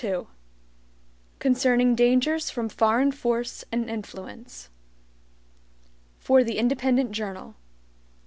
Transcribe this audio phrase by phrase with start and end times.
[0.01, 0.27] 2
[1.37, 4.67] Concerning Dangers from Foreign Force and Influence
[6.17, 7.53] For the Independent Journal.